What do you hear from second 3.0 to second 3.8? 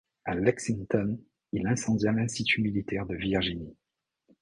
de Virginie.